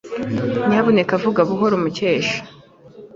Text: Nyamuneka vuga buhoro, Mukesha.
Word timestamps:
Nyamuneka 0.67 1.13
vuga 1.23 1.41
buhoro, 1.49 1.75
Mukesha. 1.83 2.39